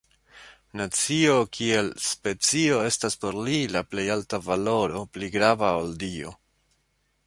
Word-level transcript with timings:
Nacio 0.79 1.35
kiel 1.57 1.91
specio 2.05 2.81
estas 2.93 3.19
por 3.25 3.39
li 3.49 3.61
la 3.77 3.87
plej 3.93 4.09
alta 4.17 4.43
valoro, 4.51 5.09
pli 5.15 5.35
grava 5.37 5.75
ol 5.83 5.99
Dio. 6.05 6.39